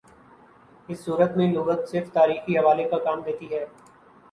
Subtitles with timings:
[0.89, 3.65] اس صورت میں لغت صرف تاریخی حوالے کا کام دیتی ہے۔